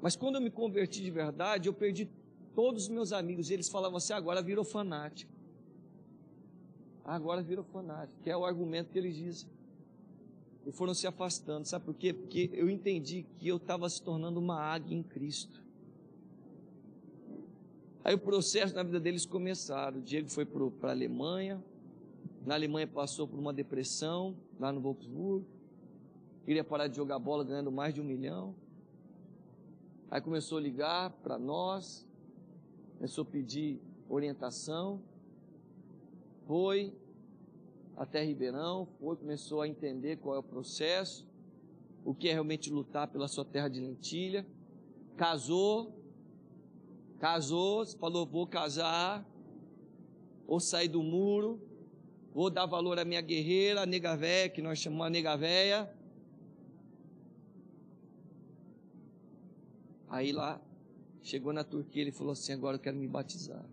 [0.00, 2.08] Mas quando eu me converti de verdade, eu perdi
[2.54, 3.50] todos os meus amigos.
[3.50, 5.30] Eles falavam assim: agora virou fanático.
[7.04, 9.50] Agora virou fanático, que é o argumento que eles dizem.
[10.64, 11.68] E foram se afastando.
[11.68, 12.14] Sabe por quê?
[12.14, 15.62] Porque eu entendi que eu estava se tornando uma águia em Cristo.
[18.02, 19.98] Aí o processo na vida deles começaram.
[19.98, 21.62] O Diego foi para a Alemanha,
[22.44, 25.46] na Alemanha passou por uma depressão, lá no Wolfsburg.
[26.44, 28.54] Queria parar de jogar bola ganhando mais de um milhão.
[30.10, 32.06] Aí começou a ligar para nós,
[32.98, 35.00] começou a pedir orientação,
[36.46, 36.94] foi
[37.96, 41.26] até Ribeirão, foi, começou a entender qual é o processo,
[42.04, 44.46] o que é realmente lutar pela sua terra de lentilha,
[45.16, 45.94] casou,
[47.18, 49.26] casou, falou, vou casar,
[50.46, 51.58] ou sair do muro,
[52.34, 55.88] vou dar valor à minha guerreira, a nega véia, que nós chamamos a nega véia.
[60.08, 60.60] Aí lá,
[61.22, 63.64] chegou na Turquia, ele falou assim, agora eu quero me batizar.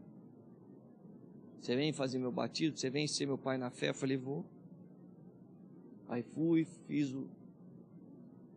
[1.59, 2.77] Você vem fazer meu batismo?
[2.77, 3.89] Você vem ser meu pai na fé?
[3.89, 4.45] Eu falei, vou.
[6.07, 7.27] Aí fui, fiz o,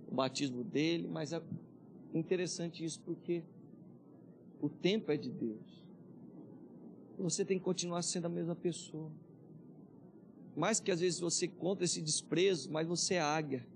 [0.08, 1.42] o batismo dele, mas é
[2.14, 3.42] interessante isso porque
[4.60, 5.84] o tempo é de Deus.
[7.18, 9.10] Você tem que continuar sendo a mesma pessoa.
[10.56, 13.66] Mais que às vezes você conta esse desprezo, mas você é águia.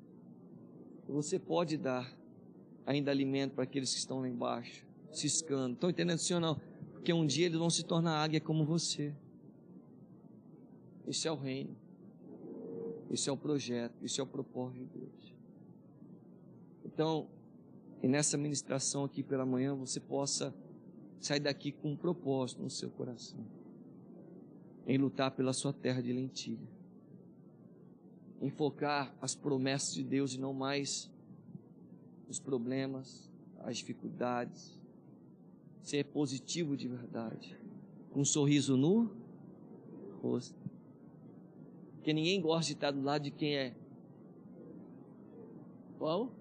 [1.08, 2.16] Você pode dar
[2.86, 5.74] ainda alimento para aqueles que estão lá embaixo, ciscando.
[5.74, 6.60] Estão entendendo, sim ou não?
[6.92, 9.14] Porque um dia eles vão se tornar águia como você.
[11.06, 11.76] Esse é o reino.
[13.10, 13.94] Esse é o projeto.
[14.02, 15.34] Esse é o propósito de Deus.
[16.84, 17.28] Então,
[18.02, 20.54] e nessa ministração aqui pela manhã, você possa
[21.20, 23.57] sair daqui com um propósito no seu coração.
[24.89, 26.66] Em lutar pela sua terra de lentilha.
[28.41, 31.09] Em focar as promessas de Deus e não mais
[32.28, 33.30] os problemas,
[33.61, 34.78] as dificuldades,
[35.82, 37.57] ser positivo de verdade,
[38.11, 39.11] com um sorriso no
[40.22, 40.59] rosto.
[41.97, 43.74] Porque ninguém gosta de estar do lado de quem é.
[45.99, 46.32] Qual?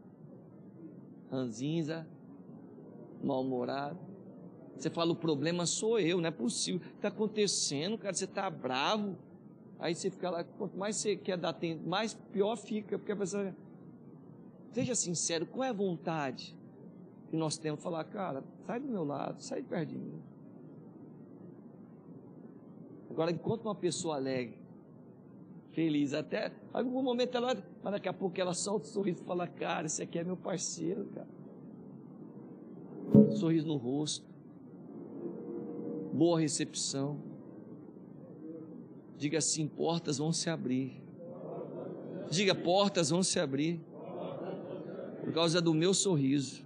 [1.29, 2.07] Ranzinza,
[3.21, 4.06] mal-humorado.
[4.81, 6.81] Você fala, o problema sou eu, não é possível.
[6.95, 9.15] Está acontecendo, cara, você está bravo.
[9.79, 13.15] Aí você fica lá, quanto mais você quer dar tempo, mais pior fica, porque a
[13.15, 13.55] pessoa.
[14.71, 16.57] Seja sincero, qual é a vontade?
[17.29, 20.21] que nós temos, falar, cara, sai do meu lado, sai de perto de mim.
[23.09, 24.57] Agora, enquanto uma pessoa alegre,
[25.71, 29.47] feliz, até algum momento ela, mas daqui a pouco ela solta o sorriso e fala,
[29.47, 31.27] cara, esse aqui é meu parceiro, cara.
[33.35, 34.25] sorriso no rosto,
[36.17, 37.19] boa recepção.
[39.17, 41.01] Diga assim: portas vão se abrir.
[42.29, 43.79] Diga: portas vão se abrir
[45.23, 46.65] por causa do meu sorriso.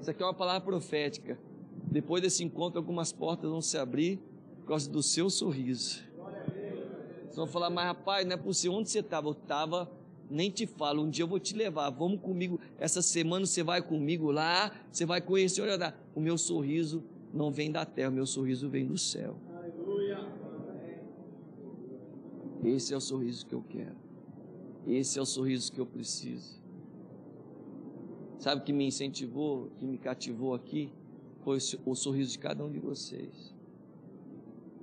[0.00, 1.38] Isso aqui é uma palavra profética.
[1.84, 4.18] Depois desse encontro, algumas portas vão se abrir
[4.60, 6.02] por causa do seu sorriso.
[7.22, 8.76] Vocês vão falar, mas rapaz, não é possível.
[8.76, 9.28] Onde você estava?
[9.28, 9.90] Eu estava,
[10.30, 11.02] nem te falo.
[11.02, 11.90] Um dia eu vou te levar.
[11.90, 12.60] Vamos comigo.
[12.78, 14.72] Essa semana você vai comigo lá.
[14.90, 15.62] Você vai conhecer.
[15.62, 17.02] Olha, o meu sorriso
[17.34, 18.10] não vem da terra.
[18.10, 19.36] O meu sorriso vem do céu.
[22.62, 23.96] Esse é o sorriso que eu quero.
[24.86, 26.60] Esse é o sorriso que eu preciso.
[28.38, 30.92] Sabe o que me incentivou, que me cativou aqui?
[31.40, 33.54] Foi o sorriso de cada um de vocês.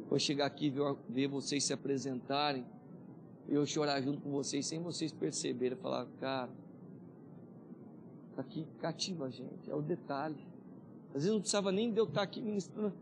[0.07, 2.65] Foi chegar aqui e ver, ver vocês se apresentarem,
[3.47, 6.49] eu chorar junto com vocês, sem vocês perceberem, falar, cara,
[8.35, 10.45] tá aqui cativa a gente, é o detalhe.
[11.09, 12.93] Às vezes não precisava nem de eu estar aqui ministrando,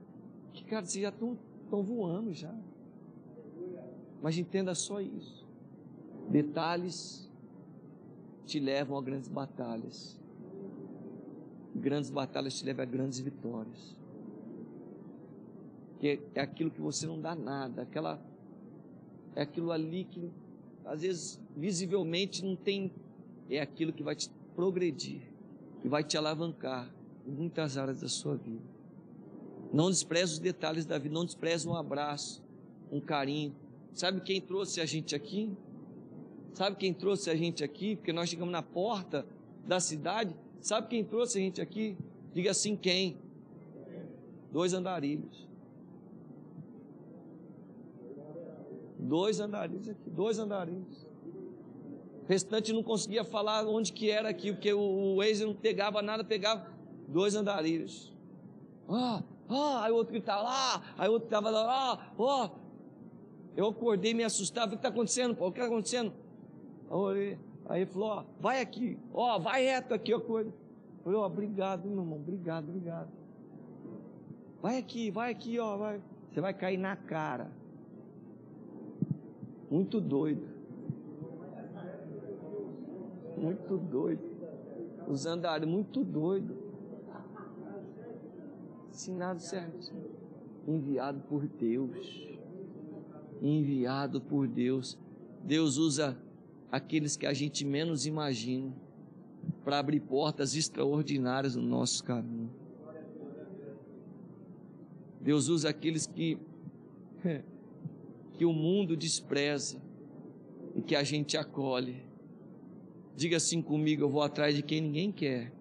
[0.53, 2.53] que cara, vocês já estão voando já.
[4.21, 5.45] Mas entenda só isso.
[6.29, 7.29] Detalhes
[8.45, 10.19] te levam a grandes batalhas
[11.75, 13.95] grandes batalhas te levam a grandes vitórias.
[15.99, 18.19] Que é aquilo que você não dá nada, aquela
[19.35, 20.31] é aquilo ali que
[20.85, 22.91] às vezes visivelmente não tem,
[23.49, 25.21] é aquilo que vai te progredir,
[25.81, 26.89] que vai te alavancar
[27.27, 28.63] em muitas áreas da sua vida.
[29.73, 32.41] Não despreze os detalhes da vida, não despreze um abraço,
[32.91, 33.53] um carinho.
[33.93, 35.51] Sabe quem trouxe a gente aqui?
[36.53, 37.95] Sabe quem trouxe a gente aqui?
[37.95, 39.25] Porque nós chegamos na porta
[39.67, 41.95] da cidade Sabe quem trouxe a gente aqui?
[42.33, 43.19] Diga assim: quem?
[44.51, 45.44] Dois andarilhos.
[49.05, 51.03] Dois andarilhos aqui, dois andarilhos.
[52.23, 56.01] O restante não conseguia falar onde que era aqui, porque o, o Waze não pegava
[56.01, 56.67] nada, pegava
[57.07, 58.11] dois andarilhos.
[58.89, 62.49] Ah, ah, aí o outro gritava lá, aí o outro estava lá, ah, ó.
[63.55, 65.51] Eu acordei, me assustava, o que está acontecendo, Paulo?
[65.51, 66.11] O que está acontecendo?
[66.89, 67.37] Olhei,
[67.67, 70.53] Aí ele falou, ó, vai aqui, ó, vai reto aqui, ó, coisa.
[71.03, 73.09] Falei, ó, obrigado, meu irmão, obrigado, obrigado.
[74.61, 76.01] Vai aqui, vai aqui, ó, vai.
[76.31, 77.49] Você vai cair na cara.
[79.69, 80.47] Muito doido.
[83.37, 84.23] Muito doido.
[85.07, 86.55] Os andares, muito doido.
[88.89, 89.93] Ensinado certo.
[90.67, 92.37] Enviado por Deus.
[93.41, 94.97] Enviado por Deus.
[95.43, 96.17] Deus usa
[96.71, 98.73] aqueles que a gente menos imagina.
[99.63, 102.49] para abrir portas extraordinárias no nosso caminho.
[105.21, 106.37] Deus usa aqueles que
[108.37, 109.81] que o mundo despreza
[110.75, 112.03] e que a gente acolhe.
[113.15, 115.53] Diga assim comigo, eu vou atrás de quem ninguém quer.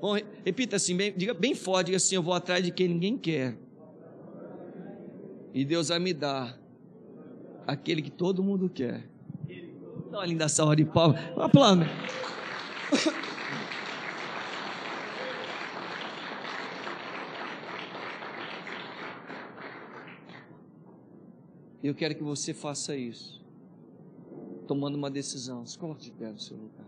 [0.00, 0.14] Bom,
[0.44, 3.56] repita assim, bem, diga bem forte, diga assim, eu vou atrás de quem ninguém quer.
[5.52, 6.58] E Deus vai me dar
[7.66, 9.08] aquele que todo mundo quer.
[10.10, 11.20] Dá uma linda salva de palmas.
[11.36, 11.86] Aplauda.
[21.82, 23.42] Eu quero que você faça isso,
[24.66, 25.64] tomando uma decisão.
[25.64, 26.86] Se coloque de pé no seu lugar.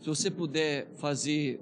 [0.00, 1.60] Se você puder fazer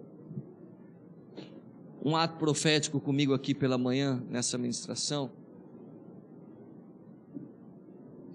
[2.06, 5.32] um ato profético comigo aqui pela manhã, nessa ministração.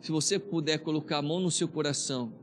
[0.01, 2.33] Se você puder colocar a mão no seu coração,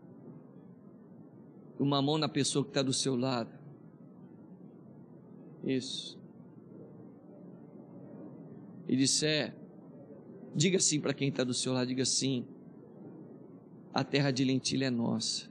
[1.79, 3.58] uma mão na pessoa que está do seu lado.
[5.69, 6.19] Isso.
[8.89, 9.55] E disser,
[10.55, 12.47] diga assim para quem está do seu lado, diga assim:
[13.93, 15.47] a terra de lentilha é nossa.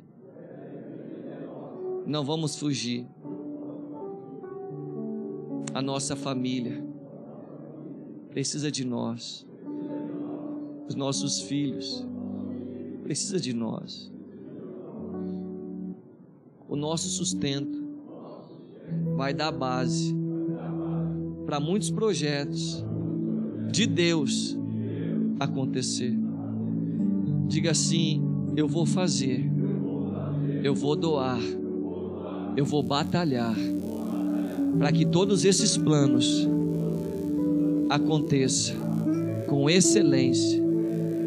[2.08, 3.06] Não vamos fugir
[5.74, 6.84] a nossa família
[8.32, 9.46] precisa de nós.
[10.88, 12.04] Os nossos filhos
[13.04, 14.12] precisa de nós.
[16.68, 17.77] O nosso sustento
[19.18, 20.16] vai dar base
[21.44, 22.86] para muitos projetos
[23.72, 24.56] de Deus
[25.40, 26.16] acontecer.
[27.48, 28.22] Diga assim:
[28.56, 29.44] eu vou fazer,
[30.64, 31.42] eu vou doar,
[32.56, 33.56] eu vou batalhar
[34.78, 36.48] para que todos esses planos
[37.90, 38.76] aconteçam
[39.48, 40.62] com excelência.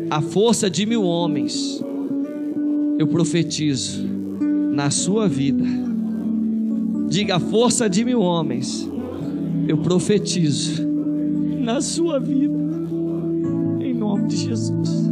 [0.08, 1.82] A força de mil homens,
[2.98, 4.06] eu profetizo
[4.72, 5.89] na sua vida.
[7.10, 8.88] Diga a força de mil homens,
[9.66, 10.86] eu profetizo
[11.58, 12.56] na sua vida,
[13.80, 15.09] em nome de Jesus.